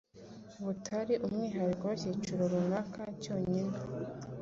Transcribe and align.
butari 0.63 1.13
umwihariko 1.25 1.83
w’ikiciro 1.91 2.43
runaka 2.51 3.01
cyonyine. 3.21 3.77